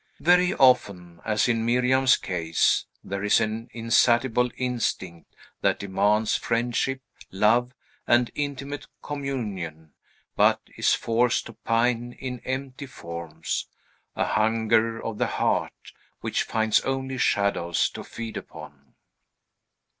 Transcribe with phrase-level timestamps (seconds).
[0.19, 7.75] Very often, as in Miriam's case, there is an insatiable instinct that demands friendship, love,
[8.07, 9.93] and intimate communion,
[10.35, 13.67] but is forced to pine in empty forms;
[14.15, 18.95] a hunger of the heart, which finds only shadows to feed upon.